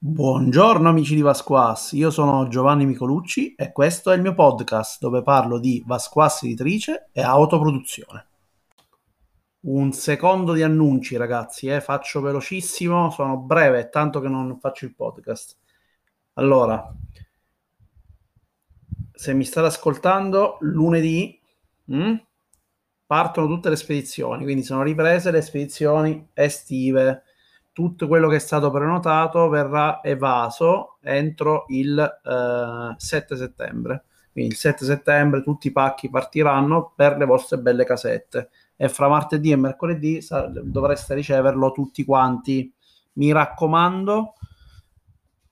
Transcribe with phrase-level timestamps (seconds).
[0.00, 5.24] Buongiorno amici di Vasquas, io sono Giovanni Micolucci e questo è il mio podcast dove
[5.24, 8.26] parlo di Vasquas editrice e autoproduzione.
[9.62, 14.94] Un secondo di annunci ragazzi, eh, faccio velocissimo, sono breve, tanto che non faccio il
[14.94, 15.56] podcast.
[16.34, 16.94] Allora,
[19.10, 21.40] se mi state ascoltando, lunedì
[21.86, 22.26] mh, hm,
[23.04, 27.24] partono tutte le spedizioni, quindi sono riprese le spedizioni estive
[27.78, 34.02] tutto quello che è stato prenotato verrà evaso entro il eh, 7 settembre.
[34.32, 39.06] Quindi il 7 settembre tutti i pacchi partiranno per le vostre belle casette e fra
[39.06, 42.74] martedì e mercoledì sa- dovreste riceverlo tutti quanti.
[43.12, 44.32] Mi raccomando,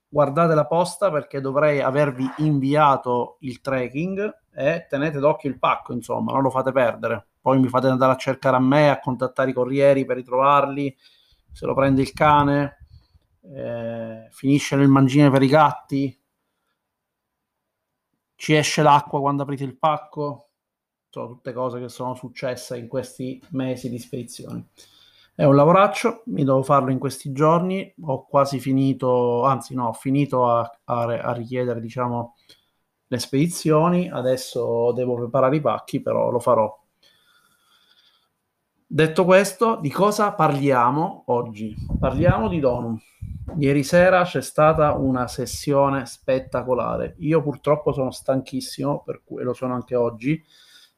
[0.09, 6.33] guardate la posta perché dovrei avervi inviato il tracking e tenete d'occhio il pacco, insomma,
[6.33, 7.25] non lo fate perdere.
[7.41, 10.93] Poi mi fate andare a cercare a me, a contattare i corrieri per ritrovarli
[11.57, 12.77] se lo prende il cane,
[13.41, 16.23] eh, finisce nel mangime per i gatti,
[18.35, 20.51] ci esce l'acqua quando aprite il pacco,
[21.09, 24.69] sono tutte cose che sono successe in questi mesi di spedizioni.
[25.35, 29.93] È un lavoraccio, mi devo farlo in questi giorni, ho quasi finito, anzi no, ho
[29.95, 32.35] finito a, a, a richiedere diciamo
[33.07, 36.86] le spedizioni, adesso devo preparare i pacchi, però lo farò
[38.89, 41.75] Detto questo, di cosa parliamo oggi?
[41.99, 42.97] Parliamo di Donum.
[43.59, 47.17] Ieri sera c'è stata una sessione spettacolare.
[47.19, 50.41] Io purtroppo sono stanchissimo, per cui lo sono anche oggi,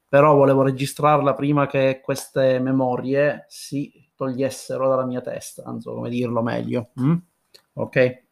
[0.07, 6.11] però volevo registrarla prima che queste memorie si togliessero dalla mia testa, non so come
[6.11, 6.91] dirlo meglio.
[7.01, 7.17] Mm?
[7.73, 8.25] Ok?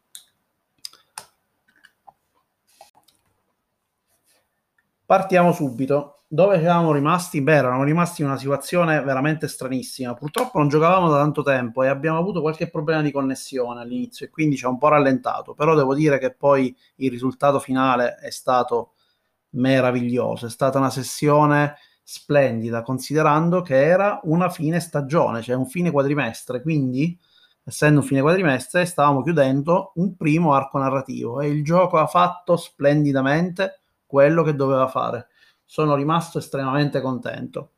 [5.07, 7.41] Partiamo subito dove eravamo rimasti?
[7.41, 10.15] Beh, eravamo rimasti in una situazione veramente stranissima.
[10.15, 14.31] Purtroppo non giocavamo da tanto tempo e abbiamo avuto qualche problema di connessione all'inizio e
[14.31, 15.55] quindi ci ha un po' rallentato.
[15.55, 18.93] Però devo dire che poi il risultato finale è stato
[19.51, 20.47] meraviglioso.
[20.47, 26.61] È stata una sessione splendida, considerando che era una fine stagione, cioè un fine quadrimestre.
[26.63, 27.17] Quindi,
[27.65, 32.57] essendo un fine quadrimestre, stavamo chiudendo un primo arco narrativo e il gioco ha fatto
[32.57, 35.29] splendidamente quello che doveva fare
[35.67, 37.73] sono rimasto estremamente contento.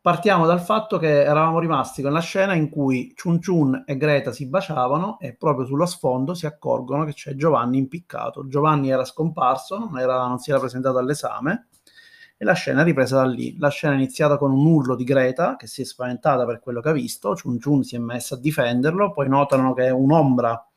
[0.00, 4.30] Partiamo dal fatto che eravamo rimasti con la scena in cui Chun Chun e Greta
[4.30, 8.46] si baciavano e proprio sullo sfondo si accorgono che c'è Giovanni impiccato.
[8.46, 11.66] Giovanni era scomparso, non, era, non si era presentato all'esame
[12.36, 13.58] e la scena è ripresa da lì.
[13.58, 16.80] La scena è iniziata con un urlo di Greta che si è spaventata per quello
[16.80, 20.68] che ha visto, Chun Chun si è messa a difenderlo, poi notano che un'ombra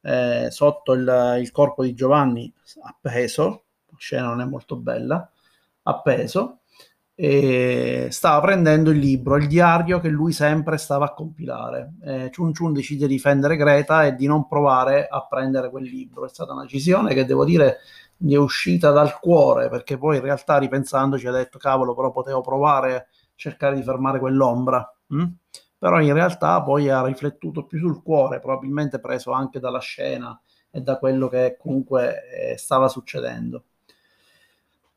[0.00, 2.50] eh, sotto il, il corpo di Giovanni
[2.82, 3.63] appeso
[3.98, 5.30] scena non è molto bella,
[5.82, 6.60] appeso,
[7.16, 11.94] e stava prendendo il libro, il diario che lui sempre stava a compilare.
[12.02, 16.24] Eh, Chun Chun decide di difendere Greta e di non provare a prendere quel libro.
[16.24, 17.78] È stata una decisione che devo dire
[18.16, 22.40] gli è uscita dal cuore, perché poi in realtà ripensandoci ha detto cavolo, però potevo
[22.40, 23.06] provare a
[23.36, 24.92] cercare di fermare quell'ombra.
[25.08, 25.24] Hm?
[25.78, 30.38] Però in realtà poi ha riflettuto più sul cuore, probabilmente preso anche dalla scena
[30.70, 33.64] e da quello che comunque eh, stava succedendo.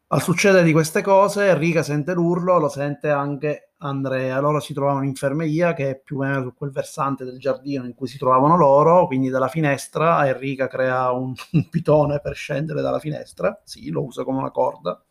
[0.09, 4.39] Al succedere di queste cose, Enrica sente l'urlo, lo sente anche Andrea.
[4.39, 7.83] Loro si trovavano in infermeria, che è più o meno su quel versante del giardino
[7.83, 9.05] in cui si trovavano loro.
[9.05, 13.59] Quindi dalla finestra Enrica crea un, un pitone per scendere dalla finestra.
[13.65, 15.03] Sì, lo usa come una corda.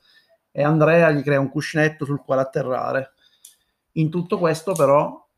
[0.51, 3.13] E Andrea gli crea un cuscinetto sul quale atterrare.
[3.93, 5.29] In tutto questo, però,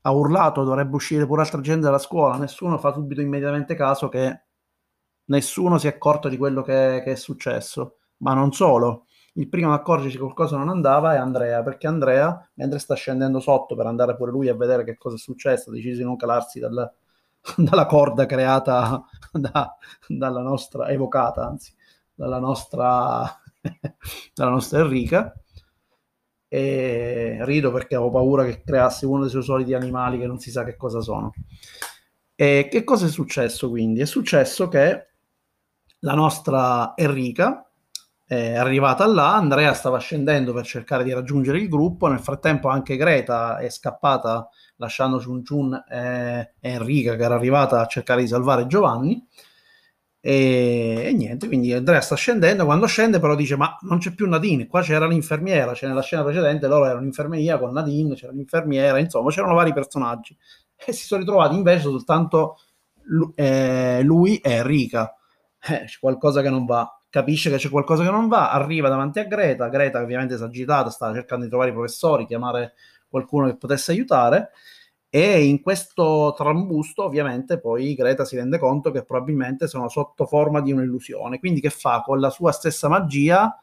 [0.00, 2.38] ha urlato, dovrebbe uscire pure altra gente dalla scuola.
[2.38, 4.40] Nessuno fa subito immediatamente caso che
[5.26, 9.06] nessuno si è accorto di quello che, che è successo ma non solo.
[9.34, 13.38] Il primo ad accorgersi che qualcosa non andava è Andrea, perché Andrea, mentre sta scendendo
[13.40, 16.16] sotto per andare pure lui a vedere che cosa è successo, ha deciso di non
[16.16, 16.92] calarsi dal,
[17.56, 19.76] dalla corda creata da,
[20.06, 21.74] dalla nostra, evocata anzi,
[22.14, 23.22] dalla nostra,
[24.34, 25.34] dalla nostra Enrica.
[26.52, 30.50] E rido perché avevo paura che creasse uno dei suoi soliti animali che non si
[30.50, 31.32] sa che cosa sono.
[32.34, 34.00] E che cosa è successo quindi?
[34.00, 35.10] È successo che
[36.00, 37.69] la nostra Enrica,
[38.30, 42.94] è arrivata là, Andrea stava scendendo per cercare di raggiungere il gruppo, nel frattempo anche
[42.94, 48.68] Greta è scappata lasciando Chun Chun e Enrica che era arrivata a cercare di salvare
[48.68, 49.26] Giovanni.
[50.20, 54.28] E, e, niente, quindi Andrea sta scendendo, quando scende però dice ma non c'è più
[54.28, 58.98] Nadine, qua c'era l'infermiera, c'è nella scena precedente loro erano in con Nadine, c'era l'infermiera,
[59.00, 60.36] insomma c'erano vari personaggi.
[60.76, 62.58] E si sono ritrovati invece soltanto
[63.06, 65.16] lui, eh, lui e Enrica,
[65.68, 69.18] eh, c'è qualcosa che non va capisce che c'è qualcosa che non va, arriva davanti
[69.18, 72.74] a Greta, Greta ovviamente si è agitata, stava cercando di trovare i professori, chiamare
[73.08, 74.50] qualcuno che potesse aiutare
[75.12, 80.60] E in questo trambusto, ovviamente, poi Greta si rende conto che probabilmente sono sotto forma
[80.60, 81.40] di un'illusione.
[81.40, 82.02] Quindi, che fa?
[82.02, 83.58] Con la sua stessa magia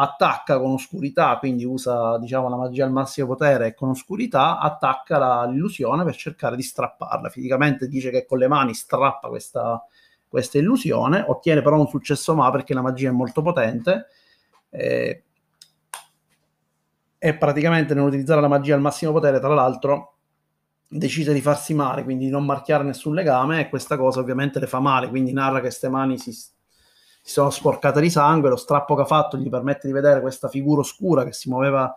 [0.00, 5.18] attacca con oscurità, quindi usa diciamo la magia al massimo potere e con oscurità attacca
[5.18, 7.30] la, l'illusione per cercare di strapparla.
[7.30, 9.82] Fisicamente dice che con le mani strappa questa,
[10.28, 14.06] questa illusione, ottiene però un successo ma perché la magia è molto potente.
[14.70, 15.22] Eh,
[17.18, 20.18] e praticamente nell'utilizzare la magia al massimo potere, tra l'altro,
[20.88, 24.66] decide di farsi male, quindi di non marchiare nessun legame e questa cosa ovviamente le
[24.66, 26.50] fa male, quindi narra che queste mani si, si
[27.22, 30.80] sono sporcate di sangue, lo strappo che ha fatto gli permette di vedere questa figura
[30.80, 31.92] oscura che si muoveva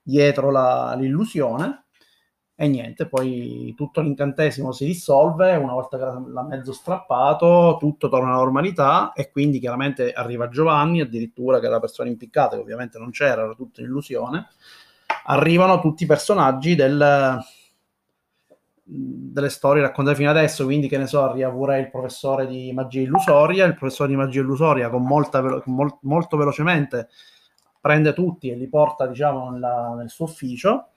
[0.00, 1.81] dietro la, l'illusione
[2.54, 8.28] e niente, poi tutto l'incantesimo si dissolve una volta che l'ha mezzo strappato, tutto torna
[8.28, 12.98] alla normalità e quindi chiaramente arriva Giovanni, addirittura che era la persona impiccata, che ovviamente
[12.98, 14.48] non c'era, era tutta illusione,
[15.24, 17.40] arrivano tutti i personaggi del,
[18.84, 23.00] delle storie raccontate fino adesso, quindi che ne so, arriva pure il professore di magia
[23.00, 25.62] illusoria, il professore di magia illusoria con molta
[26.02, 27.08] molto velocemente
[27.80, 30.90] prende tutti e li porta, diciamo, nella, nel suo ufficio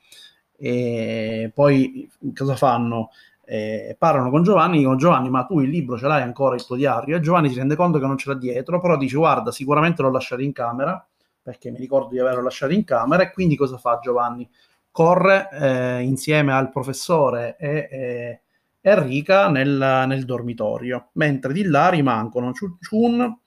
[0.57, 3.09] e poi cosa fanno?
[3.47, 6.75] Eh, parlano con Giovanni, dicono Giovanni ma tu il libro ce l'hai ancora il tuo
[6.75, 7.17] diario?
[7.17, 10.11] E Giovanni si rende conto che non ce l'ha dietro, però dice guarda sicuramente l'ho
[10.11, 11.05] lasciato in camera
[11.41, 14.49] perché mi ricordo di averlo lasciato in camera e quindi cosa fa Giovanni?
[14.95, 18.41] corre eh, insieme al professore e, e
[18.79, 23.39] Enrica nel, nel, dormitorio, mentre di là rimangono Chun Chun,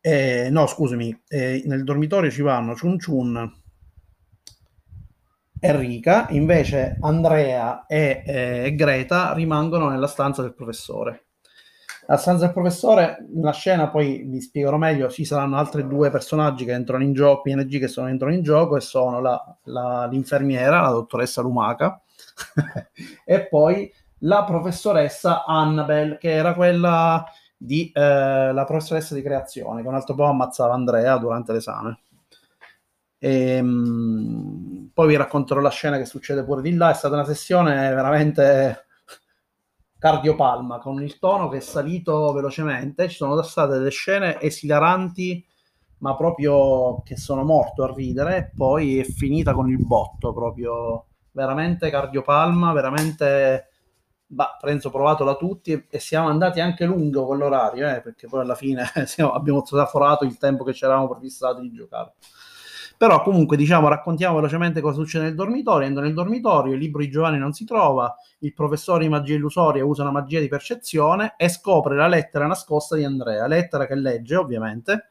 [0.00, 3.62] eh, no scusami, eh, nel dormitorio ci vanno Chun Chun,
[5.60, 11.26] Enrica, invece Andrea e, e Greta rimangono nella stanza del professore.
[12.08, 16.64] La stanza del professore, la scena poi vi spiegherò meglio, ci saranno altri due personaggi
[16.64, 20.82] che entrano in gioco, PNG che sono, entrano in gioco e sono la, la, l'infermiera,
[20.82, 22.00] la dottoressa Lumaca,
[23.24, 27.24] e poi la professoressa Annabelle, che era quella
[27.56, 31.98] di eh, la professoressa di creazione, che un altro po' ammazzava Andrea durante l'esame.
[33.26, 37.24] E, mh, poi vi racconterò la scena che succede pure di là, è stata una
[37.24, 38.86] sessione veramente
[39.98, 43.08] cardiopalma con il tono che è salito velocemente.
[43.08, 45.44] Ci sono state delle scene esilaranti,
[45.98, 48.36] ma proprio che sono morto a ridere.
[48.36, 53.70] E poi è finita con il botto, proprio veramente cardiopalma, veramente.
[54.28, 58.40] Bah, penso provato da tutti e siamo andati anche lungo con l'orario, eh, perché poi
[58.40, 62.14] alla fine siamo, abbiamo traforato il tempo che ci eravamo prefissato di giocare.
[62.98, 65.86] Però comunque diciamo raccontiamo velocemente cosa succede nel dormitorio.
[65.86, 69.84] Entro nel dormitorio, il libro di Giovanni non si trova, il professore di magia illusoria
[69.84, 74.36] usa una magia di percezione e scopre la lettera nascosta di Andrea, lettera che legge
[74.36, 75.10] ovviamente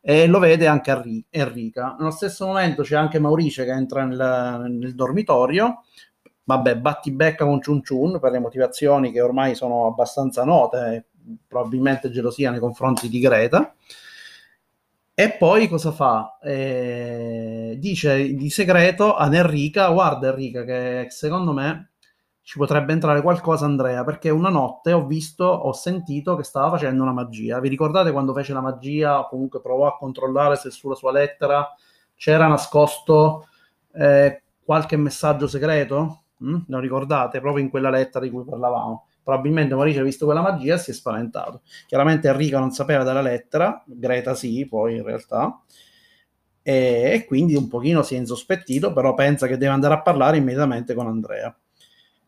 [0.00, 1.96] e lo vede anche Enrica.
[1.98, 5.82] Nello stesso momento c'è anche Maurice che entra nel, nel dormitorio,
[6.44, 11.08] vabbè, battibecca con Chun Chun per le motivazioni che ormai sono abbastanza note,
[11.46, 13.74] probabilmente gelosia nei confronti di Greta.
[15.20, 16.38] E poi cosa fa?
[16.40, 21.94] Eh, dice di segreto ad Enrica, guarda Enrica che secondo me
[22.42, 27.02] ci potrebbe entrare qualcosa Andrea, perché una notte ho visto, ho sentito che stava facendo
[27.02, 27.58] una magia.
[27.58, 31.68] Vi ricordate quando fece la magia, comunque provò a controllare se sulla sua lettera
[32.14, 33.48] c'era nascosto
[33.94, 36.26] eh, qualche messaggio segreto?
[36.44, 36.58] Mm?
[36.68, 37.40] Lo ricordate?
[37.40, 40.90] Proprio in quella lettera di cui parlavamo probabilmente Mauricio ha visto quella magia e si
[40.90, 41.60] è spaventato.
[41.86, 45.60] Chiaramente Enrica non sapeva della lettera, Greta sì, poi in realtà,
[46.62, 50.38] e, e, quindi un pochino si è insospettito, però pensa che deve andare a parlare
[50.38, 51.54] immediatamente con Andrea.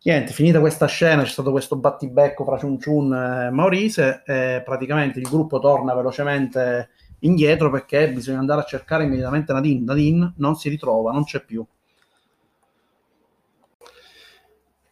[0.03, 5.19] Niente, finita questa scena, c'è stato questo battibecco fra Chun Chun e Maurice, e praticamente
[5.21, 6.91] il gruppo torna velocemente
[7.21, 9.85] indietro perché bisogna andare a cercare immediatamente Nadine.
[9.87, 11.67] Nadine non si ritrova, non c'è più.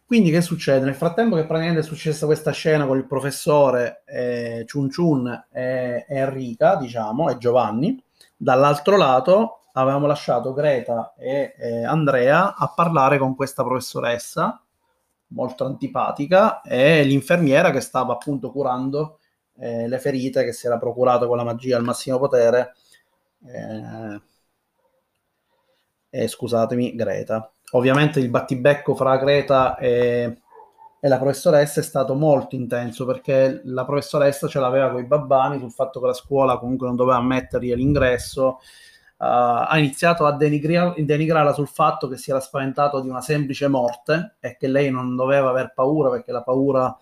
[0.08, 0.86] Quindi che succede?
[0.86, 6.06] Nel frattempo che praticamente è successa questa scena con il professore eh, Chun Chun e,
[6.08, 8.02] Enrica, diciamo, e Giovanni,
[8.34, 14.58] dall'altro lato avevamo lasciato Greta e eh, Andrea a parlare con questa professoressa
[15.26, 19.18] molto antipatica e l'infermiera che stava appunto curando
[19.58, 22.74] eh, le ferite che si era procurato con la magia al massimo potere.
[23.44, 24.20] Eh,
[26.08, 27.52] eh, scusatemi, Greta.
[27.72, 30.38] Ovviamente il battibecco fra Greta e,
[30.98, 35.58] e, la professoressa è stato molto intenso perché la professoressa ce l'aveva con i babbani
[35.58, 38.58] sul fatto che la scuola comunque non doveva ammettergli l'ingresso.
[39.18, 43.66] Uh, ha iniziato a denigrar- denigrarla sul fatto che si era spaventato di una semplice
[43.66, 46.96] morte e che lei non doveva aver paura perché la paura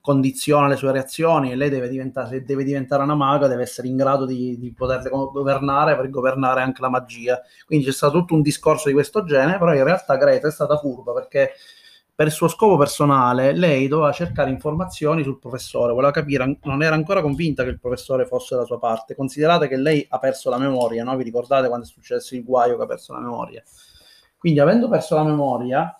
[0.00, 3.88] condiziona le sue reazioni e lei deve diventare, se deve diventare una maga deve essere
[3.88, 7.40] in grado di, di poterle governare per governare anche la magia.
[7.66, 10.76] Quindi c'è stato tutto un discorso di questo genere, però in realtà Greta è stata
[10.78, 11.52] furba perché
[12.14, 16.94] per il suo scopo personale, lei doveva cercare informazioni sul professore, voleva capire, non era
[16.94, 19.14] ancora convinta che il professore fosse dalla sua parte.
[19.14, 21.16] Considerate che lei ha perso la memoria, no?
[21.16, 23.62] Vi ricordate quando è successo il guaio che ha perso la memoria?
[24.36, 25.96] Quindi, avendo perso la memoria,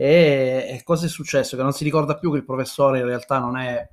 [0.00, 1.56] e, e cosa è successo?
[1.56, 3.88] Che non si ricorda più che il professore in realtà non è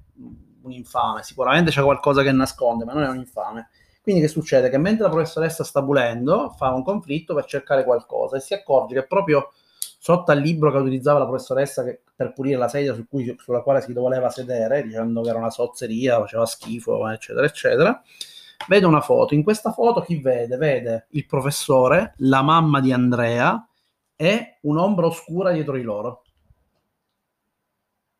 [0.62, 3.70] un infame, sicuramente c'è qualcosa che nasconde, ma non è un infame.
[4.04, 4.70] Quindi che succede?
[4.70, 8.94] Che mentre la professoressa sta pulendo, fa un conflitto per cercare qualcosa e si accorge
[8.94, 9.52] che proprio
[9.98, 13.64] sotto al libro che utilizzava la professoressa che, per pulire la sedia su cui, sulla
[13.64, 18.04] quale si voleva sedere, dicendo che era una sozzeria, faceva schifo, eccetera, eccetera,
[18.68, 19.34] vede una foto.
[19.34, 20.56] In questa foto chi vede?
[20.58, 23.68] Vede il professore, la mamma di Andrea
[24.16, 26.24] e un'ombra oscura dietro di loro.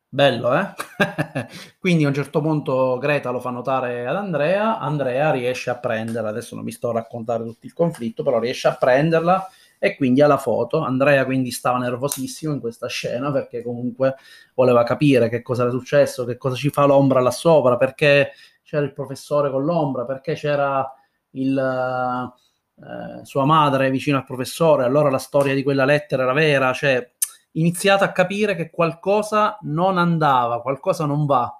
[0.08, 0.72] Bello, eh?
[1.78, 6.30] Quindi a un certo punto Greta lo fa notare ad Andrea, Andrea riesce a prenderla,
[6.30, 9.46] adesso non mi sto a raccontare tutto il conflitto, però riesce a prenderla
[9.78, 10.78] e quindi alla foto.
[10.78, 14.14] Andrea quindi stava nervosissimo in questa scena perché comunque
[14.54, 18.84] voleva capire che cosa era successo, che cosa ci fa l'ombra là sopra, perché c'era
[18.84, 20.90] il professore con l'ombra, perché c'era
[21.32, 22.32] il,
[22.78, 27.12] eh, sua madre vicino al professore, allora la storia di quella lettera era vera, cioè
[27.52, 31.58] iniziate a capire che qualcosa non andava, qualcosa non va.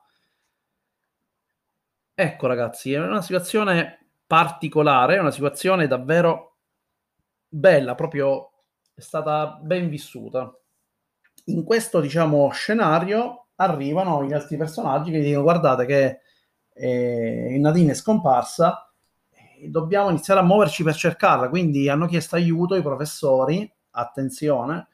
[2.15, 6.57] Ecco ragazzi, è una situazione particolare, è una situazione davvero
[7.49, 8.53] bella, proprio
[8.95, 10.55] è stata ben vissuta.
[11.47, 16.21] In questo, diciamo, scenario arrivano gli altri personaggi che dicono guardate che
[16.75, 18.86] eh, Nadine è scomparsa
[19.69, 21.49] dobbiamo iniziare a muoverci per cercarla.
[21.49, 24.89] Quindi hanno chiesto aiuto ai professori, attenzione,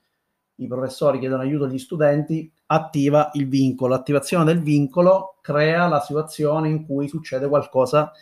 [0.57, 3.95] i professori chiedono aiuto agli studenti, attiva il vincolo.
[3.95, 8.13] L'attivazione del vincolo crea la situazione in cui succede qualcosa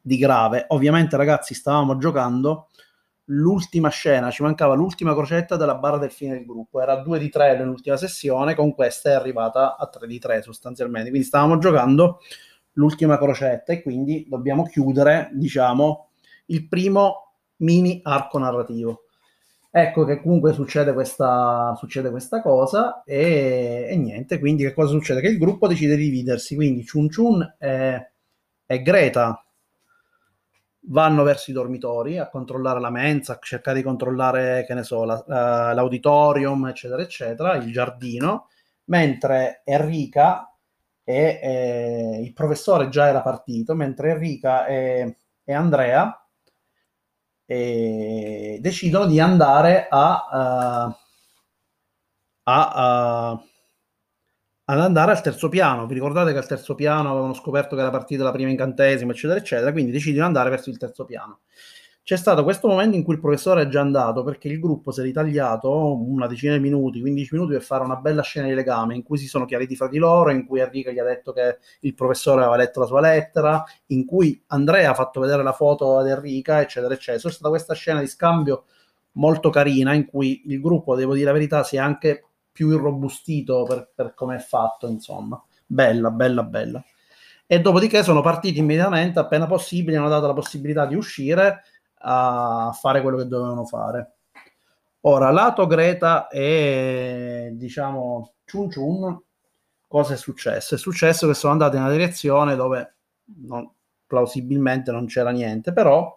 [0.00, 0.64] di grave.
[0.68, 2.68] Ovviamente ragazzi stavamo giocando
[3.32, 7.28] l'ultima scena, ci mancava l'ultima crocetta della barra del fine del gruppo, era 2 di
[7.28, 12.20] 3 nell'ultima sessione, con questa è arrivata a 3 di 3 sostanzialmente, quindi stavamo giocando
[12.72, 16.10] l'ultima crocetta e quindi dobbiamo chiudere, diciamo,
[16.46, 19.04] il primo mini arco narrativo.
[19.72, 25.20] Ecco che comunque succede questa, succede questa cosa e, e, niente, quindi che cosa succede?
[25.20, 28.12] Che il gruppo decide di dividersi, quindi Chun Chun e,
[28.66, 29.44] e Greta
[30.86, 35.04] vanno verso i dormitori a controllare la mensa, a cercare di controllare, che ne so,
[35.04, 38.48] la, uh, l'auditorium, eccetera, eccetera, il giardino,
[38.86, 40.49] mentre Enrica
[41.10, 46.24] e eh, il professore già era partito, mentre Enrica e, e Andrea
[47.46, 50.96] eh, decidono di andare a, uh,
[52.44, 52.72] a,
[53.32, 53.44] a
[54.70, 55.86] ad andare al terzo piano.
[55.86, 59.40] Vi ricordate che al terzo piano avevano scoperto che era partita la prima incantesimo, eccetera,
[59.40, 61.40] eccetera, quindi decidono di andare verso il terzo piano.
[62.02, 65.00] C'è stato questo momento in cui il professore è già andato perché il gruppo si
[65.00, 65.70] è ritagliato
[66.02, 69.16] una decina di minuti, 15 minuti per fare una bella scena di legame in cui
[69.16, 72.40] si sono chiariti fra di loro, in cui Enrica gli ha detto che il professore
[72.40, 76.60] aveva letto la sua lettera, in cui Andrea ha fatto vedere la foto ad Enrica,
[76.60, 77.28] eccetera, eccetera.
[77.28, 78.64] C'è stata questa scena di scambio
[79.12, 83.62] molto carina in cui il gruppo, devo dire la verità, si è anche più irrobustito
[83.64, 85.40] per, per come è fatto, insomma.
[85.64, 86.82] Bella, bella, bella.
[87.46, 91.62] E dopodiché sono partiti immediatamente, appena possibile, hanno dato la possibilità di uscire
[92.02, 94.14] a fare quello che dovevano fare.
[95.02, 99.22] Ora, lato Greta e diciamo Chun Chun,
[99.86, 100.74] cosa è successo?
[100.74, 102.96] È successo che sono andati in una direzione dove
[103.38, 103.70] non,
[104.06, 106.16] plausibilmente non c'era niente, però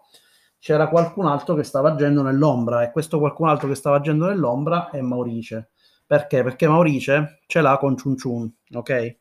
[0.58, 4.90] c'era qualcun altro che stava agendo nell'ombra e questo qualcun altro che stava agendo nell'ombra
[4.90, 5.70] è Maurice.
[6.06, 6.42] Perché?
[6.42, 9.16] Perché Maurice ce l'ha con Chun Chun, ok?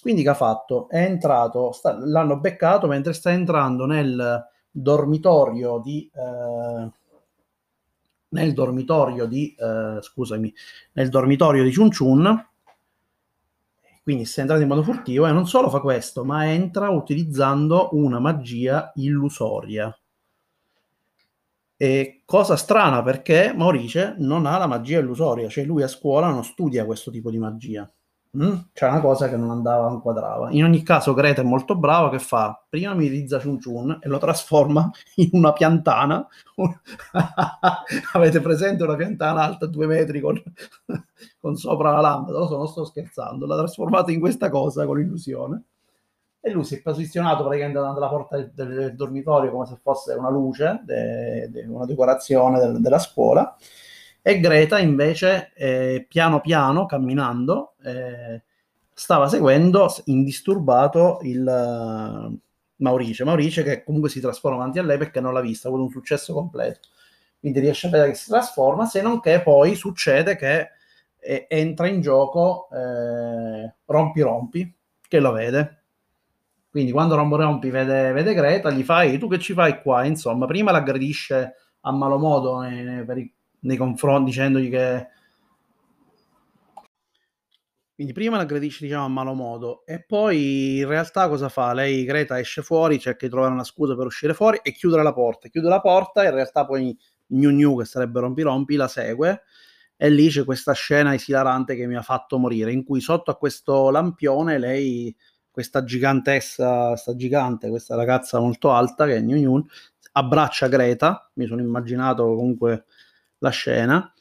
[0.00, 0.88] Quindi che ha fatto?
[0.88, 6.10] È entrato, sta, l'hanno beccato mentre sta entrando nel dormitorio di...
[6.12, 6.90] Eh,
[8.30, 9.54] nel dormitorio di...
[9.58, 10.52] Eh, scusami,
[10.92, 12.46] nel dormitorio di Chun Chun,
[14.02, 18.18] quindi sta entrando in modo furtivo e non solo fa questo, ma entra utilizzando una
[18.18, 19.94] magia illusoria.
[21.76, 26.42] E cosa strana perché Maurice non ha la magia illusoria, cioè lui a scuola non
[26.42, 27.88] studia questo tipo di magia.
[28.36, 28.54] Mm?
[28.74, 30.50] C'è una cosa che non andava, non quadrava.
[30.50, 32.62] In ogni caso, Greta è molto brava che fa?
[32.68, 36.26] Prima mi utilizza Chun Chun e lo trasforma in una piantana.
[38.12, 40.40] Avete presente una piantana alta due metri con,
[41.40, 42.38] con sopra la lampada?
[42.38, 43.46] Lo so, non sto scherzando.
[43.46, 45.62] L'ha trasformata in questa cosa con l'illusione
[46.40, 50.12] e lui si è posizionato praticamente davanti alla porta del, del, dormitorio come se fosse
[50.12, 53.56] una luce, de, de, una decorazione del, della scuola
[54.22, 58.42] e Greta invece eh, piano piano camminando eh,
[58.92, 62.38] stava seguendo indisturbato il uh,
[62.76, 65.86] Maurice, Maurice che comunque si trasforma davanti a lei perché non l'ha vista, ha avuto
[65.86, 66.88] un successo completo
[67.38, 70.70] quindi riesce a vedere che si trasforma se non che poi succede che
[71.20, 74.74] e entra in gioco eh, Rompi Rompi,
[75.06, 75.82] che lo vede.
[76.70, 80.04] Quindi quando Rompi Rompi vede, vede, Greta, gli fai, tu che ci fai qua?
[80.04, 83.04] Insomma, prima l'aggredisce a malo modo nei, nei,
[83.60, 85.06] nei confronti, dicendogli che...
[87.94, 91.72] Quindi prima l'aggredisce diciamo a malo modo e poi in realtà cosa fa?
[91.72, 95.12] Lei, Greta, esce fuori, cerca di trovare una scusa per uscire fuori e chiudere la
[95.12, 95.48] porta.
[95.48, 96.96] Chiude la porta e in realtà poi
[97.26, 99.42] Gnu Gnu, che sarebbe Rompi Rompi, la segue
[100.00, 103.36] e lì c'è questa scena esilarante che mi ha fatto morire, in cui sotto a
[103.36, 105.14] questo lampione lei,
[105.50, 109.66] questa gigantessa, sta gigante, questa ragazza molto alta che è New New,
[110.12, 112.84] abbraccia Greta, mi sono immaginato comunque
[113.38, 114.12] la scena,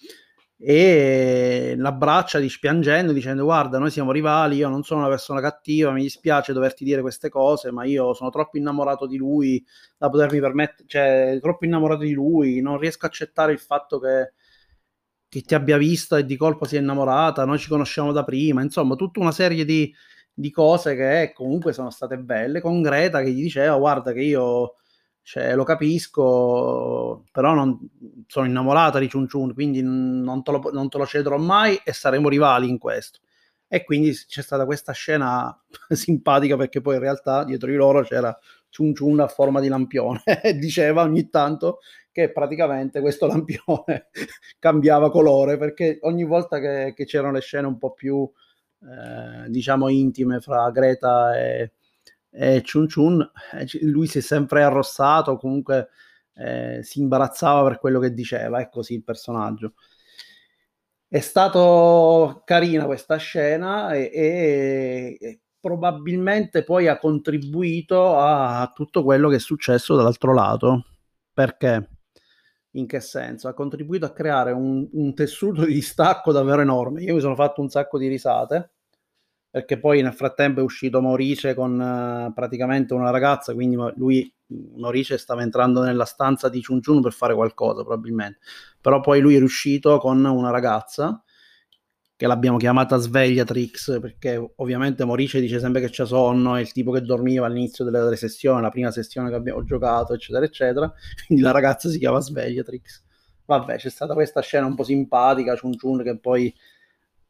[0.60, 6.02] e l'abbraccia dispiangendo dicendo guarda noi siamo rivali io non sono una persona cattiva mi
[6.02, 9.64] dispiace doverti dire queste cose ma io sono troppo innamorato di lui
[9.96, 14.34] da potermi permettere cioè troppo innamorato di lui non riesco a accettare il fatto che
[15.30, 18.62] che ti abbia visto e di colpo si è innamorata, noi ci conosciamo da prima,
[18.62, 19.94] insomma, tutta una serie di,
[20.34, 24.76] di cose che comunque sono state belle, con Greta che gli diceva guarda che io
[25.28, 27.78] cioè, lo capisco, però non,
[28.28, 31.92] sono innamorata di Chun Chun, quindi non te, lo, non te lo cederò mai e
[31.92, 33.20] saremo rivali in questo.
[33.68, 35.54] E quindi c'è stata questa scena
[35.90, 38.34] simpatica perché poi in realtà dietro di loro c'era
[38.74, 41.80] Chun Chun a forma di lampione e diceva ogni tanto
[42.10, 44.08] che praticamente questo lampione
[44.60, 48.32] cambiava colore perché ogni volta che, che, c'erano le scene un po' più
[48.80, 51.74] eh, diciamo intime fra Greta e,
[52.38, 55.90] e Chun Chun eh, lui si è sempre arrossato comunque
[56.36, 59.74] eh, si imbarazzava per quello che diceva è così il personaggio
[61.08, 69.30] è stato carina questa scena e, e, e probabilmente poi ha contribuito a tutto quello
[69.30, 70.86] che è successo dall'altro lato
[71.34, 71.90] perché
[72.72, 73.48] in che senso?
[73.48, 77.02] Ha contribuito a creare un, un tessuto di distacco davvero enorme.
[77.02, 78.74] Io mi sono fatto un sacco di risate
[79.58, 84.32] perché poi nel frattempo è uscito Maurice con uh, praticamente una ragazza, quindi lui,
[84.76, 88.38] Maurice stava entrando nella stanza di Chun Chun per fare qualcosa probabilmente,
[88.80, 91.24] però poi lui è riuscito con una ragazza
[92.16, 96.92] che l'abbiamo chiamata Svegliatrix perché ovviamente Maurice dice sempre che c'è sonno, è il tipo
[96.92, 100.94] che dormiva all'inizio delle, delle sessioni, la prima sessione che abbiamo giocato, eccetera, eccetera.
[101.26, 103.04] Quindi la ragazza si chiama Svegliatrix.
[103.46, 106.54] Vabbè, c'è stata questa scena un po' simpatica, Chun Chun che poi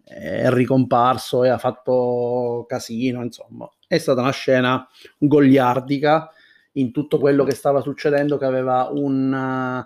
[0.07, 3.69] è ricomparso e ha fatto casino, insomma.
[3.87, 6.29] È stata una scena goliardica
[6.73, 9.85] in tutto quello che stava succedendo, che aveva un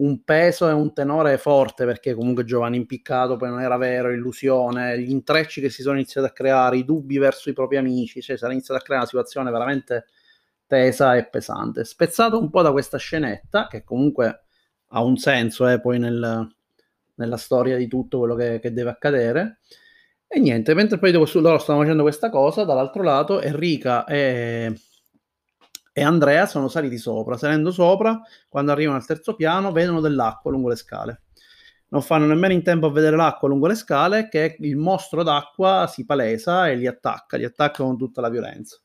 [0.00, 4.98] un peso e un tenore forte perché comunque Giovanni impiccato poi non era vero, illusione,
[4.98, 8.36] gli intrecci che si sono iniziati a creare, i dubbi verso i propri amici, cioè
[8.36, 10.06] si era iniziata a creare una situazione veramente
[10.66, 11.84] tesa e pesante.
[11.84, 14.44] Spezzato un po' da questa scenetta, che comunque
[14.88, 16.48] ha un senso eh, poi nel,
[17.20, 19.58] nella storia di tutto quello che, che deve accadere.
[20.26, 24.74] E niente, mentre poi loro stavano facendo questa cosa, dall'altro lato Enrica e
[25.92, 27.36] e Andrea sono saliti sopra.
[27.36, 31.22] Salendo sopra, quando arrivano al terzo piano, vedono dell'acqua lungo le scale.
[31.88, 35.88] Non fanno nemmeno in tempo a vedere l'acqua lungo le scale che il mostro d'acqua
[35.88, 38.78] si palesa e li attacca, li attacca con tutta la violenza.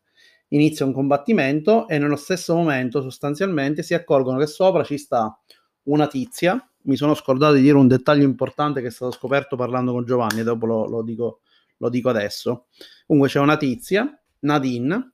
[0.50, 5.40] Inizia un combattimento e nello stesso momento sostanzialmente si accorgono che sopra ci sta
[5.86, 6.70] una tizia.
[6.84, 10.44] Mi sono scordato di dire un dettaglio importante che è stato scoperto parlando con Giovanni,
[10.44, 11.42] dopo lo, lo, dico,
[11.78, 12.68] lo dico adesso.
[13.08, 14.08] Comunque c'è una tizia,
[14.40, 15.14] Nadine,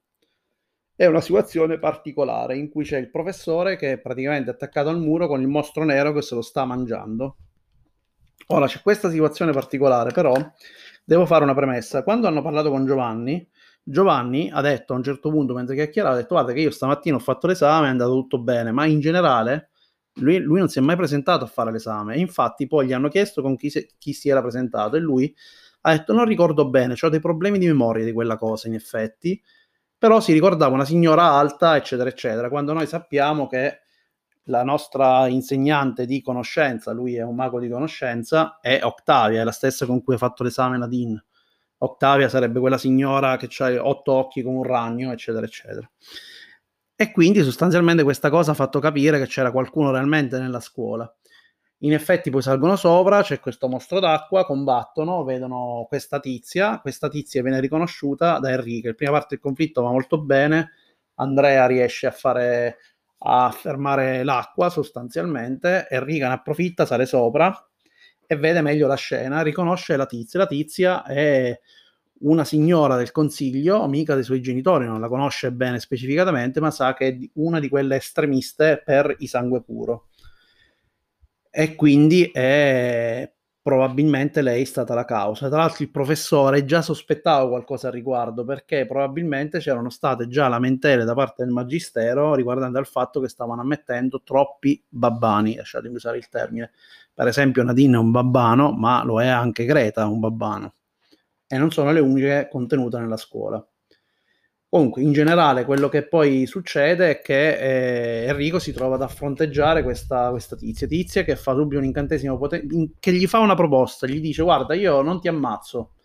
[0.95, 5.27] è una situazione particolare in cui c'è il professore che è praticamente attaccato al muro
[5.27, 7.37] con il mostro nero che se lo sta mangiando.
[8.47, 10.33] Ora c'è questa situazione particolare, però
[11.03, 12.03] devo fare una premessa.
[12.03, 13.49] Quando hanno parlato con Giovanni,
[13.81, 17.15] Giovanni ha detto a un certo punto, mentre chiacchierava, ha detto guarda che io stamattina
[17.15, 19.70] ho fatto l'esame, è andato tutto bene, ma in generale
[20.21, 22.17] lui, lui, non si è mai presentato a fare l'esame.
[22.17, 25.33] infatti poi gli hanno chiesto con chi si, chi si era presentato e lui
[25.81, 29.41] ha detto non ricordo bene, ho dei problemi di memoria di quella cosa in effetti,
[29.97, 33.81] però si ricordava una signora alta, eccetera, eccetera, quando noi sappiamo che
[34.45, 39.51] la nostra insegnante di conoscenza, lui è un mago di conoscenza, è Octavia, è la
[39.51, 41.23] stessa con cui ha fatto l'esame Nadine.
[41.83, 45.89] Octavia sarebbe quella signora che ha otto occhi come un ragno, eccetera, eccetera.
[47.01, 51.11] E quindi sostanzialmente questa cosa ha fatto capire che c'era qualcuno realmente nella scuola.
[51.79, 57.41] In effetti poi salgono sopra, c'è questo mostro d'acqua, combattono, vedono questa tizia, questa tizia
[57.41, 58.89] viene riconosciuta da Enrique.
[58.89, 60.73] La prima parte del conflitto va molto bene,
[61.15, 62.77] Andrea riesce a fare
[63.23, 67.67] a fermare l'acqua sostanzialmente, Enrica ne approfitta, sale sopra
[68.27, 70.41] e vede meglio la scena, riconosce la tizia.
[70.41, 71.59] La tizia è
[72.21, 76.93] una signora del consiglio, amica dei suoi genitori, non la conosce bene specificatamente, ma sa
[76.93, 80.07] che è una di quelle estremiste per i sangue puro
[81.51, 83.29] e quindi è
[83.61, 85.47] probabilmente lei è stata la causa.
[85.47, 91.03] Tra l'altro il professore già sospettava qualcosa al riguardo perché probabilmente c'erano state già lamentele
[91.03, 96.29] da parte del magistero riguardante al fatto che stavano ammettendo troppi babbani, lasciatemi usare il
[96.29, 96.71] termine.
[97.13, 100.73] Per esempio Nadine è un babbano, ma lo è anche Greta, un babbano.
[101.53, 103.61] E non sono le uniche contenute nella scuola.
[104.69, 107.57] Comunque, in generale, quello che poi succede è che
[108.23, 110.87] eh, Enrico si trova ad affronteggiare questa, questa tizia.
[110.87, 114.73] Tizia che fa subito un incantesimo poten- che gli fa una proposta, gli dice: Guarda,
[114.73, 115.95] io non ti ammazzo,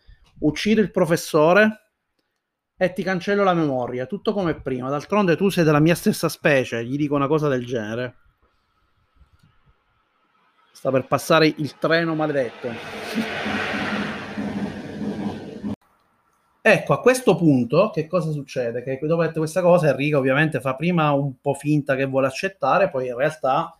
[0.40, 1.90] uccido il professore
[2.76, 4.90] e ti cancello la memoria, tutto come prima.
[4.90, 6.84] D'altronde tu sei della mia stessa specie.
[6.84, 8.16] Gli dico una cosa del genere.
[10.72, 13.55] Sta per passare il treno maledetto.
[16.68, 18.82] Ecco, a questo punto che cosa succede?
[18.82, 22.90] Che dopo dette questa cosa Enrico ovviamente fa prima un po' finta che vuole accettare,
[22.90, 23.72] poi in realtà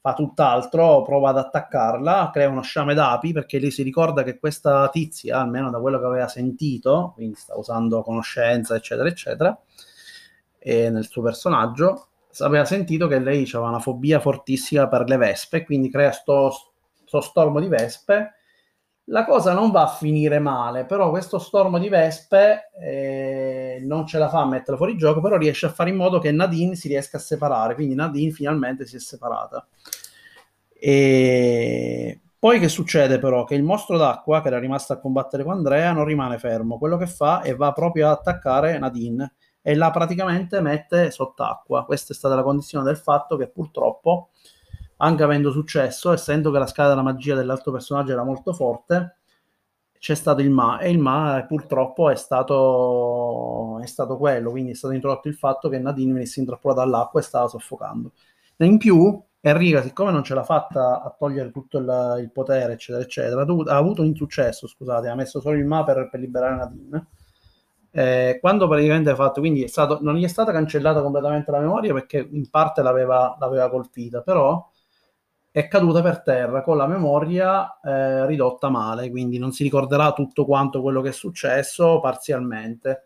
[0.00, 4.88] fa tutt'altro, prova ad attaccarla, crea uno sciame d'api perché lei si ricorda che questa
[4.88, 9.56] tizia, almeno da quello che aveva sentito, quindi sta usando conoscenza, eccetera, eccetera,
[10.58, 15.64] e nel suo personaggio, aveva sentito che lei aveva una fobia fortissima per le vespe,
[15.64, 16.72] quindi crea questo
[17.20, 18.32] stormo di vespe
[19.06, 24.18] la cosa non va a finire male, però questo stormo di vespe eh, non ce
[24.18, 26.88] la fa a metterla fuori gioco, però riesce a fare in modo che Nadine si
[26.88, 29.66] riesca a separare, quindi Nadine finalmente si è separata.
[30.72, 33.44] E poi che succede però?
[33.44, 36.96] Che il mostro d'acqua che era rimasto a combattere con Andrea non rimane fermo, quello
[36.96, 41.84] che fa è va proprio ad attaccare Nadine e la praticamente mette sott'acqua.
[41.84, 44.30] Questa è stata la condizione del fatto che purtroppo
[45.02, 49.16] anche avendo successo, essendo che la scala della magia dell'altro personaggio era molto forte,
[49.98, 54.74] c'è stato il ma e il ma purtroppo è stato, è stato quello, quindi è
[54.74, 58.12] stato introdotto il fatto che Nadine venisse intrappolata dall'acqua e stava soffocando.
[58.56, 62.74] E in più Enrica, siccome non ce l'ha fatta a togliere tutto il, il potere,
[62.74, 66.56] eccetera, eccetera, ha avuto un insuccesso, scusate, ha messo solo il ma per, per liberare
[66.56, 67.06] Nadine.
[67.90, 71.58] Eh, quando praticamente ha fatto, quindi è stato, non gli è stata cancellata completamente la
[71.58, 74.64] memoria perché in parte l'aveva, l'aveva colpita, però
[75.52, 80.46] è caduta per terra con la memoria eh, ridotta male, quindi non si ricorderà tutto
[80.46, 83.04] quanto quello che è successo parzialmente.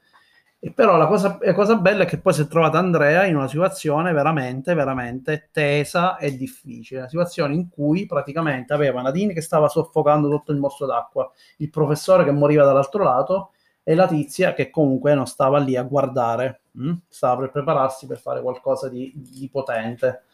[0.59, 3.37] E però la cosa, la cosa bella è che poi si è trovata Andrea in
[3.37, 9.43] una situazione veramente, veramente tesa e difficile, una situazione in cui praticamente aveva Nadine che
[9.43, 13.51] stava soffocando tutto il mostro d'acqua, il professore che moriva dall'altro lato
[13.83, 16.89] e la tizia che comunque non stava lì a guardare, mh?
[16.89, 16.97] Hm?
[17.09, 20.25] stava per prepararsi per fare qualcosa di, di potente.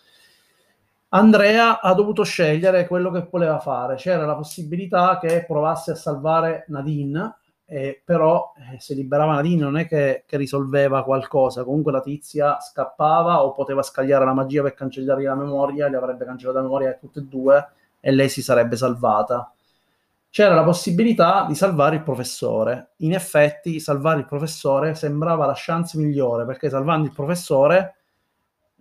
[1.15, 3.97] Andrea ha dovuto scegliere quello che voleva fare.
[3.97, 9.77] C'era la possibilità che provasse a salvare Nadine, eh, però eh, se liberava Nadine non
[9.77, 11.65] è che, che, risolveva qualcosa.
[11.65, 16.25] Comunque la tizia scappava o poteva scagliare la magia per cancellare la memoria, le avrebbe
[16.25, 17.69] cancellato la memoria a tutte e due
[18.01, 19.53] e lei si sarebbe salvata.
[20.31, 22.93] C'era la possibilità di salvare il professore.
[22.99, 27.97] In effetti, salvare il professore sembrava la chance migliore perché salvando il professore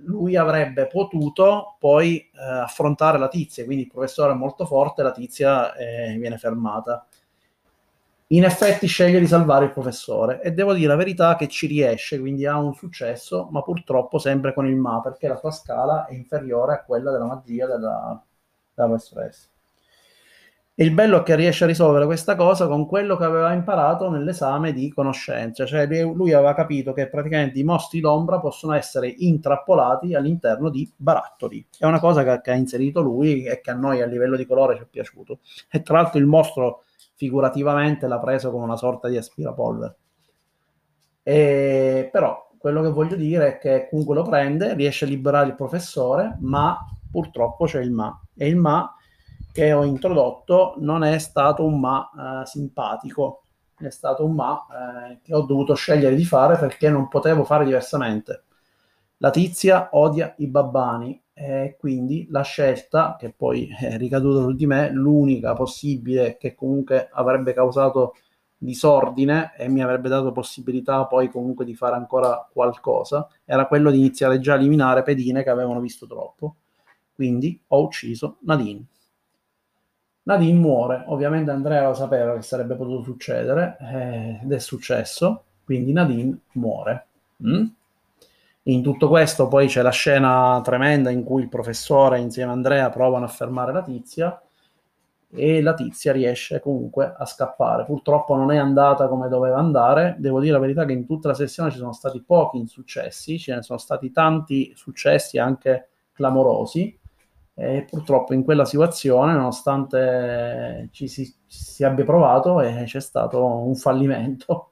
[0.03, 5.11] lui avrebbe potuto poi eh, affrontare la tizia, quindi il professore è molto forte, la
[5.11, 7.05] tizia eh, viene fermata.
[8.27, 12.19] In effetti sceglie di salvare il professore e devo dire la verità che ci riesce,
[12.19, 16.13] quindi ha un successo, ma purtroppo sempre con il Ma, perché la sua scala è
[16.13, 18.23] inferiore a quella della magia della,
[18.73, 19.50] della professoressa.
[20.73, 24.09] E il bello è che riesce a risolvere questa cosa con quello che aveva imparato
[24.09, 30.15] nell'esame di conoscenza, cioè lui aveva capito che praticamente i mostri d'ombra possono essere intrappolati
[30.15, 31.67] all'interno di barattoli.
[31.77, 34.45] È una cosa che, che ha inserito lui e che a noi a livello di
[34.45, 35.39] colore ci è piaciuto.
[35.69, 39.95] E tra l'altro il mostro figurativamente l'ha preso come una sorta di aspirapolvere.
[41.21, 45.55] E, però quello che voglio dire è che comunque lo prende, riesce a liberare il
[45.55, 46.77] professore, ma
[47.11, 48.19] purtroppo c'è il ma.
[48.35, 48.95] E il ma
[49.51, 53.43] che ho introdotto non è stato un ma eh, simpatico,
[53.77, 54.65] è stato un ma
[55.11, 58.43] eh, che ho dovuto scegliere di fare perché non potevo fare diversamente.
[59.17, 64.65] La tizia odia i babbani e quindi la scelta, che poi è ricaduta su di
[64.65, 68.15] me, l'unica possibile che comunque avrebbe causato
[68.57, 73.97] disordine e mi avrebbe dato possibilità poi comunque di fare ancora qualcosa, era quello di
[73.97, 76.57] iniziare già a eliminare pedine che avevano visto troppo.
[77.13, 78.85] Quindi ho ucciso Nadine.
[80.23, 85.91] Nadine muore, ovviamente Andrea lo sapeva che sarebbe potuto succedere eh, ed è successo, quindi
[85.91, 87.07] Nadine muore.
[87.43, 87.65] Mm?
[88.65, 92.89] In tutto questo poi c'è la scena tremenda in cui il professore insieme a Andrea
[92.91, 94.39] provano a fermare la tizia
[95.33, 97.85] e la tizia riesce comunque a scappare.
[97.85, 101.33] Purtroppo non è andata come doveva andare, devo dire la verità che in tutta la
[101.33, 106.99] sessione ci sono stati pochi insuccessi, ce ne sono stati tanti successi anche clamorosi,
[107.61, 113.75] E purtroppo in quella situazione, nonostante ci si, si abbia provato, eh, c'è stato un
[113.75, 114.71] fallimento,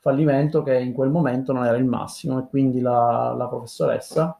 [0.00, 4.38] fallimento che in quel momento non era il massimo e quindi la, la professoressa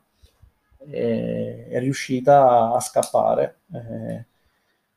[0.76, 4.26] è, è, riuscita a scappare, eh,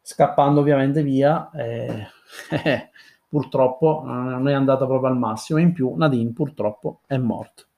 [0.01, 1.49] scappando ovviamente via.
[1.51, 2.05] Eh,
[3.29, 5.57] purtroppo non è andata proprio al massimo.
[5.59, 7.68] In più, Nadine purtroppo è morto.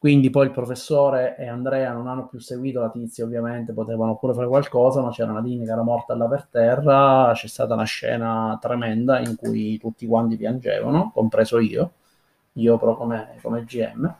[0.00, 4.32] Quindi poi il professore e Andrea non hanno più seguito la tizia, ovviamente potevano pure
[4.32, 8.56] fare qualcosa, ma c'era Nadine che era morta là per terra, c'è stata una scena
[8.58, 11.90] tremenda in cui tutti quanti piangevano, compreso io,
[12.54, 14.14] io però come, come GM,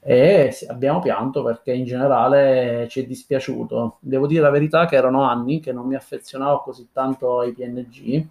[0.00, 3.98] e abbiamo pianto perché in generale ci è dispiaciuto.
[4.00, 8.26] Devo dire la verità che erano anni che non mi affezionavo così tanto ai PNG,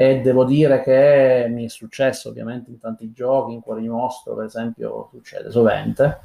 [0.00, 4.36] e devo dire che mi è successo ovviamente in tanti giochi, in Cuore di Mostro
[4.36, 6.20] per esempio succede sovente,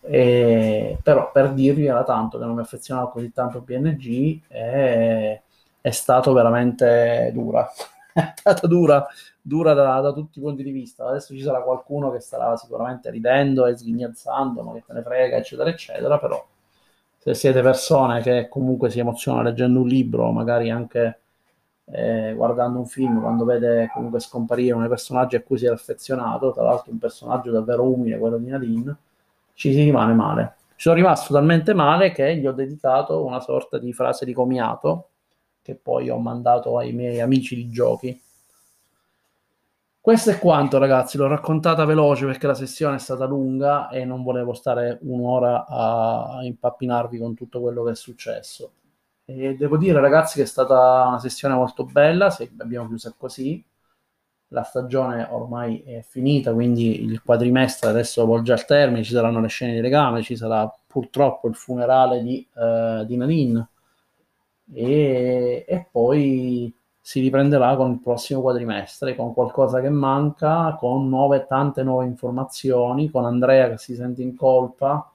[0.00, 5.42] e, però per dirvi era tanto che non mi affezionavo così tanto a PNG e
[5.82, 7.70] è stato veramente dura,
[8.14, 9.06] è stata dura,
[9.42, 11.06] dura da, da, tutti i punti di vista.
[11.06, 15.36] Adesso ci sarà qualcuno che starà sicuramente ridendo e sghignazzando, ma che te ne frega,
[15.36, 16.42] eccetera, eccetera, però
[17.18, 21.19] se siete persone che comunque si emozionano leggendo un libro, magari anche
[21.92, 26.52] eh, guardando un film, quando vede comunque scomparire un personaggio a cui si è affezionato,
[26.52, 28.96] tra l'altro un personaggio davvero umile, quello di Nadine,
[29.54, 30.54] ci si rimane male.
[30.70, 35.08] Ci sono rimasto talmente male che gli ho dedicato una sorta di frase di comiato
[35.62, 38.20] che poi ho mandato ai miei amici di giochi.
[40.00, 41.18] Questo è quanto, ragazzi.
[41.18, 46.38] L'ho raccontata veloce perché la sessione è stata lunga e non volevo stare un'ora a
[46.42, 48.72] impappinarvi con tutto quello che è successo.
[49.32, 52.30] E devo dire, ragazzi, che è stata una sessione molto bella.
[52.30, 53.64] Se abbiamo chiuso così.
[54.48, 59.04] La stagione ormai è finita, quindi il quadrimestre adesso volge al termine.
[59.04, 63.68] Ci saranno le scene di legame, ci sarà purtroppo il funerale di, uh, di Nadine.
[64.72, 71.46] E, e poi si riprenderà con il prossimo quadrimestre, con qualcosa che manca, con nuove,
[71.46, 75.12] tante nuove informazioni, con Andrea che si sente in colpa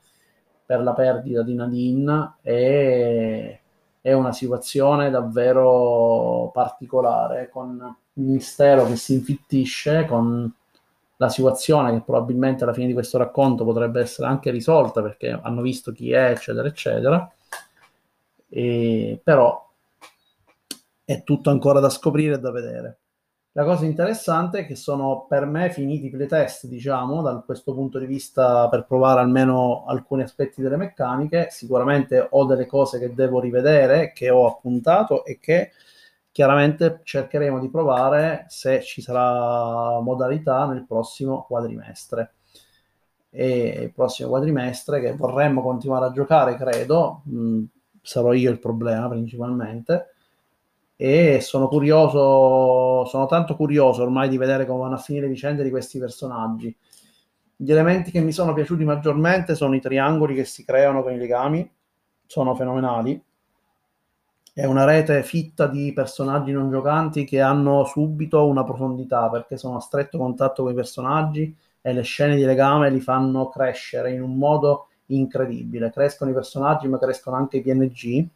[0.65, 3.59] per la perdita di Nadine e
[4.05, 10.53] è una situazione davvero particolare, con il mistero che si infittisce, con
[11.15, 15.63] la situazione che probabilmente alla fine di questo racconto potrebbe essere anche risolta perché hanno
[15.63, 17.33] visto chi è, eccetera, eccetera.
[18.47, 19.67] E, però
[21.03, 22.97] è tutto ancora da scoprire e da vedere.
[23.57, 27.99] La cosa interessante è che sono per me finiti i playtest, diciamo, da questo punto
[27.99, 31.47] di vista per provare almeno alcuni aspetti delle meccaniche.
[31.51, 35.71] Sicuramente ho delle cose che devo rivedere, che ho appuntato e che
[36.33, 42.33] chiaramente cercheremo di provare se ci sarà modalità nel prossimo quadrimestre.
[43.29, 47.63] E il prossimo quadrimestre che vorremmo continuare a giocare, credo, mh,
[48.01, 50.14] sarò io il problema principalmente
[50.97, 55.63] e sono curioso, sono tanto curioso ormai di vedere come vanno a finire le vicende
[55.63, 56.75] di questi personaggi.
[57.57, 61.17] Gli elementi che mi sono piaciuti maggiormente sono i triangoli che si creano con i
[61.17, 61.69] legami,
[62.25, 63.21] sono fenomenali.
[64.53, 69.77] È una rete fitta di personaggi non giocanti che hanno subito una profondità perché sono
[69.77, 74.21] a stretto contatto con i personaggi e le scene di legame li fanno crescere in
[74.21, 75.91] un modo incredibile.
[75.91, 78.27] Crescono i personaggi, ma crescono anche i PNG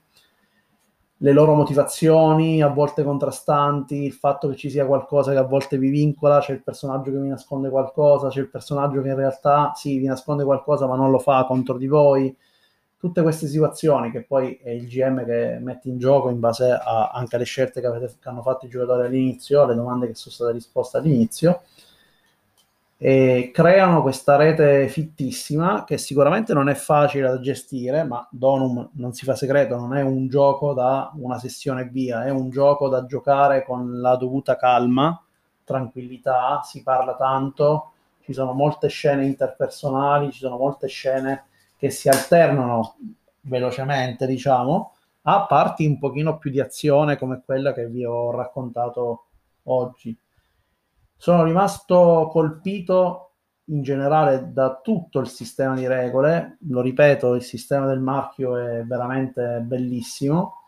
[1.21, 5.77] le loro motivazioni, a volte contrastanti, il fatto che ci sia qualcosa che a volte
[5.77, 9.73] vi vincola, c'è il personaggio che vi nasconde qualcosa, c'è il personaggio che in realtà
[9.75, 12.36] sì, vi nasconde qualcosa ma non lo fa contro di voi.
[12.97, 17.10] Tutte queste situazioni che poi è il GM che mette in gioco in base a,
[17.13, 20.34] anche alle scelte che, avete, che hanno fatto i giocatori all'inizio, alle domande che sono
[20.34, 21.62] state risposte all'inizio
[23.01, 29.13] e creano questa rete fittissima che sicuramente non è facile da gestire, ma Donum non
[29.13, 33.05] si fa segreto, non è un gioco da una sessione via, è un gioco da
[33.05, 35.17] giocare con la dovuta calma,
[35.63, 41.45] tranquillità, si parla tanto, ci sono molte scene interpersonali, ci sono molte scene
[41.77, 42.95] che si alternano
[43.43, 49.27] velocemente, diciamo, a parti un pochino più di azione come quella che vi ho raccontato
[49.63, 50.13] oggi.
[51.21, 53.32] Sono rimasto colpito
[53.65, 58.86] in generale da tutto il sistema di regole, lo ripeto, il sistema del marchio è
[58.86, 60.62] veramente bellissimo.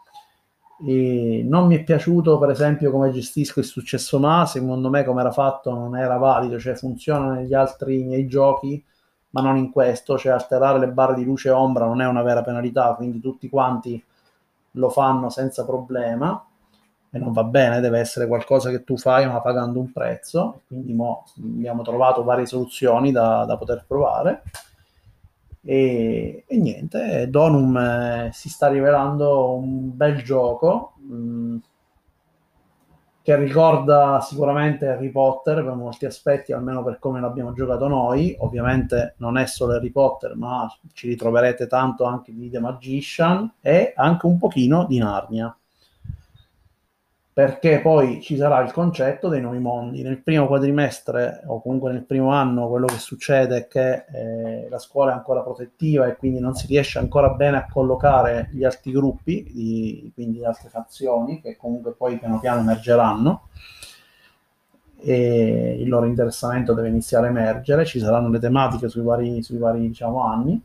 [0.86, 5.22] E non mi è piaciuto, per esempio, come gestisco il successo ma, secondo me come
[5.22, 8.84] era fatto non era valido, cioè funziona negli altri miei giochi,
[9.30, 12.24] ma non in questo, cioè alterare le barre di luce e ombra non è una
[12.24, 14.04] vera penalità, quindi tutti quanti
[14.72, 16.46] lo fanno senza problema
[17.14, 20.62] e non va bene, deve essere qualcosa che tu fai ma pagando un prezzo.
[20.68, 24.44] Quindi mo abbiamo trovato varie soluzioni da, da poter provare.
[25.64, 30.94] E, e niente, Donum eh, si sta rivelando un bel gioco.
[31.00, 31.58] Mh, mm,
[33.24, 38.36] che ricorda sicuramente Harry Potter per molti aspetti, almeno per come l'abbiamo giocato noi.
[38.40, 43.94] Ovviamente non è solo Harry Potter, ma ci ritroverete tanto anche di The Magician e
[43.96, 45.56] anche un pochino di Narnia
[47.34, 50.02] perché poi ci sarà il concetto dei nuovi mondi.
[50.02, 54.78] Nel primo quadrimestre o comunque nel primo anno quello che succede è che eh, la
[54.78, 58.92] scuola è ancora protettiva e quindi non si riesce ancora bene a collocare gli altri
[58.92, 63.48] gruppi, di, quindi le altre fazioni che comunque poi piano piano emergeranno.
[65.04, 69.58] E il loro interessamento deve iniziare a emergere, ci saranno le tematiche sui vari, sui
[69.58, 70.62] vari diciamo, anni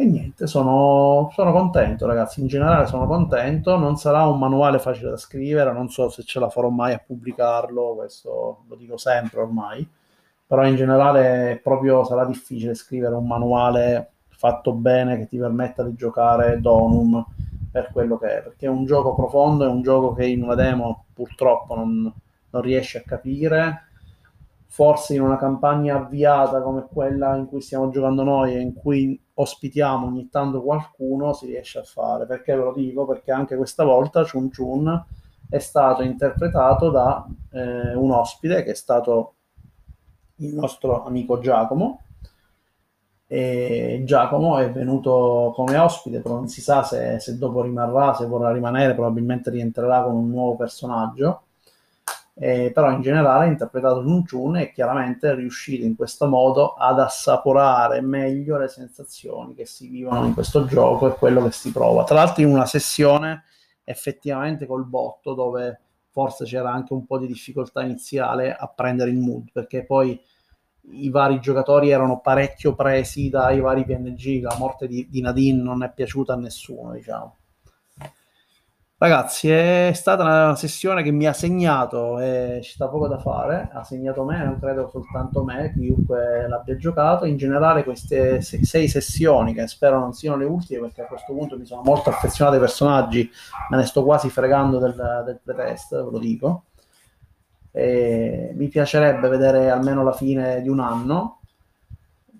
[0.00, 5.10] e niente, sono, sono, contento ragazzi, in generale sono contento, non sarà un manuale facile
[5.10, 9.40] da scrivere, non so se ce la farò mai a pubblicarlo, questo lo dico sempre
[9.40, 9.86] ormai,
[10.46, 15.94] però in generale proprio sarà difficile scrivere un manuale fatto bene che ti permetta di
[15.94, 17.22] giocare Donum
[17.70, 20.54] per quello che è, perché è un gioco profondo, è un gioco che in una
[20.54, 22.10] demo purtroppo non,
[22.48, 23.82] non riesci a capire,
[24.64, 29.20] forse in una campagna avviata come quella in cui stiamo giocando noi e in cui
[29.40, 32.26] ospitiamo ogni tanto qualcuno si riesce a fare.
[32.26, 33.06] Perché ve lo dico?
[33.06, 35.04] Perché anche questa volta Chun Chun
[35.48, 39.34] è stato interpretato da eh, un ospite che è stato
[40.36, 42.02] il nostro amico Giacomo.
[43.26, 48.26] E Giacomo è venuto come ospite, però non si sa se, se dopo rimarrà, se
[48.26, 51.42] vorrà rimanere, probabilmente rientrerà con un nuovo personaggio
[52.42, 56.98] eh, però in generale ha interpretato Chun e chiaramente è riuscito in questo modo ad
[56.98, 62.02] assaporare meglio le sensazioni che si vivono in questo gioco e quello che si prova.
[62.04, 63.44] Tra l'altro in una sessione
[63.84, 69.18] effettivamente col botto dove forse c'era anche un po' di difficoltà iniziale a prendere il
[69.18, 70.18] mood perché poi
[70.92, 75.82] i vari giocatori erano parecchio presi dai vari PNG, la morte di, di Nadine non
[75.82, 77.36] è piaciuta a nessuno diciamo.
[79.02, 83.70] Ragazzi, è stata una sessione che mi ha segnato e ci sta poco da fare.
[83.72, 87.24] Ha segnato me, non credo soltanto me, chiunque l'abbia giocato.
[87.24, 91.56] In generale, queste sei sessioni, che spero non siano le ultime, perché a questo punto
[91.56, 93.30] mi sono molto affezionato ai personaggi,
[93.70, 96.64] me ne sto quasi fregando del, del pretest, ve lo dico.
[97.70, 101.39] E mi piacerebbe vedere almeno la fine di un anno,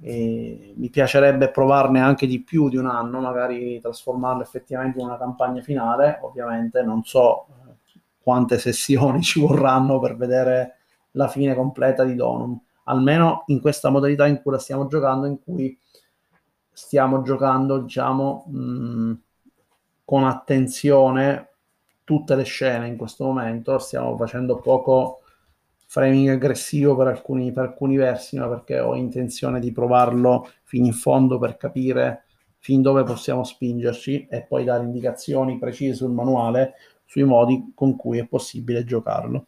[0.03, 5.19] e mi piacerebbe provarne anche di più di un anno, magari trasformarlo effettivamente in una
[5.19, 6.19] campagna finale.
[6.23, 10.77] Ovviamente non so eh, quante sessioni ci vorranno per vedere
[11.13, 15.43] la fine completa di Donum, almeno in questa modalità in cui la stiamo giocando, in
[15.43, 15.77] cui
[16.71, 19.13] stiamo giocando, diciamo, mh, mm,
[20.05, 21.49] con attenzione
[22.05, 25.21] tutte le scene in questo momento, stiamo facendo poco
[25.91, 30.93] framing aggressivo per alcuni, per alcuni versi, ma perché ho intenzione di provarlo fino in
[30.93, 32.27] fondo per capire
[32.59, 36.75] fin dove possiamo spingerci e poi dare indicazioni precise sul manuale
[37.07, 39.47] sui modi con cui è possibile giocarlo.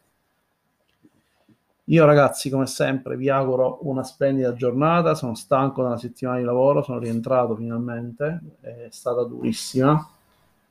[1.85, 6.43] Io ragazzi, come sempre, vi auguro una splendida giornata, sono stanco da una settimana di
[6.43, 10.09] lavoro, sono rientrato finalmente, è stata durissima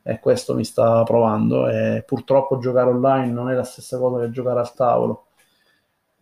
[0.03, 1.67] e questo mi sta provando.
[1.67, 5.29] E purtroppo giocare online non è la stessa cosa che giocare al tavolo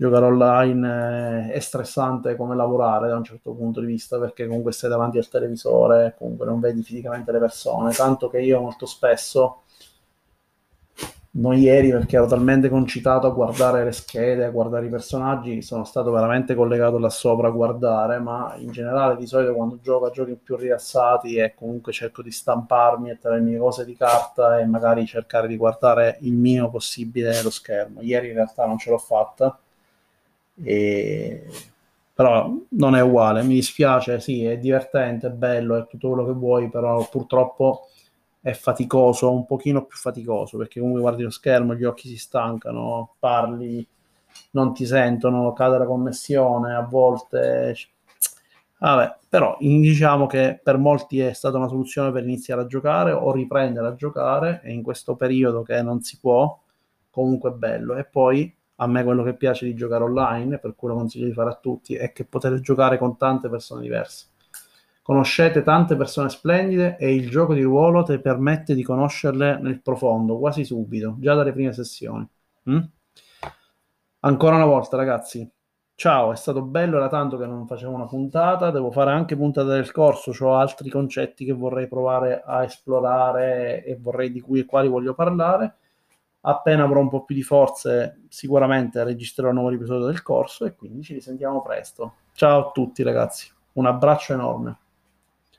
[0.01, 4.89] giocare online è stressante come lavorare da un certo punto di vista perché comunque stai
[4.89, 9.65] davanti al televisore comunque non vedi fisicamente le persone tanto che io molto spesso
[11.33, 15.85] non ieri perché ero talmente concitato a guardare le schede, a guardare i personaggi, sono
[15.85, 20.11] stato veramente collegato là sopra a guardare, ma in generale di solito quando gioco a
[20.11, 25.07] giochi più rilassati e comunque cerco di stamparmi e tenermi cose di carta e magari
[25.07, 28.01] cercare di guardare il mio possibile lo schermo.
[28.03, 29.57] Ieri in realtà non ce l'ho fatta
[30.63, 31.47] e...
[32.13, 36.33] Però non è uguale, mi dispiace, sì, è divertente, è bello, è tutto quello che
[36.33, 37.87] vuoi, però purtroppo
[38.43, 43.15] è faticoso, un pochino più faticoso, perché comunque guardi lo schermo, gli occhi si stancano,
[43.19, 43.87] parli,
[44.53, 47.75] non ti sentono, cade la connessione, a volte...
[48.79, 53.31] Vabbè, però diciamo che per molti è stata una soluzione per iniziare a giocare o
[53.31, 56.59] riprendere a giocare e in questo periodo che non si può,
[57.11, 57.97] comunque è bello.
[57.97, 61.35] E poi a me quello che piace di giocare online, per cui lo consiglio di
[61.35, 64.29] fare a tutti, è che potete giocare con tante persone diverse.
[65.03, 70.39] Conoscete tante persone splendide e il gioco di ruolo ti permette di conoscerle nel profondo,
[70.39, 72.27] quasi subito, già dalle prime sessioni.
[72.71, 72.79] Mm?
[74.21, 75.51] Ancora una volta, ragazzi,
[75.95, 79.69] ciao, è stato bello, era tanto che non facevo una puntata, devo fare anche puntata
[79.69, 84.65] del corso, ho altri concetti che vorrei provare a esplorare e vorrei di cui e
[84.65, 85.75] quali voglio parlare
[86.43, 90.75] appena avrò un po' più di forze sicuramente registrerò un nuovo episodio del corso e
[90.75, 92.15] quindi ci risentiamo presto.
[92.33, 94.79] Ciao a tutti ragazzi, un abbraccio enorme.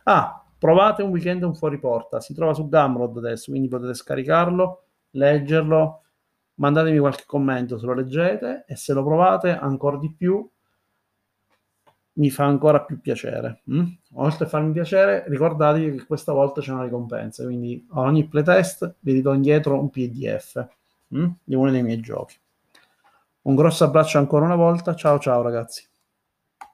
[0.04, 4.84] Ah, provate un weekend un fuori porta, si trova su Gumroad adesso, quindi potete scaricarlo,
[5.12, 6.02] leggerlo,
[6.56, 10.48] mandatemi qualche commento se lo leggete e se lo provate ancora di più
[12.14, 13.62] mi fa ancora più piacere.
[13.72, 13.86] Mm?
[14.16, 18.96] Oltre a farmi piacere, ricordatevi che questa volta c'è una ricompensa, quindi a ogni playtest
[19.00, 20.68] vi ridò indietro un PDF
[21.16, 21.28] mm?
[21.44, 22.36] di uno dei miei giochi.
[23.44, 25.91] Un grosso abbraccio ancora una volta, ciao ciao ragazzi.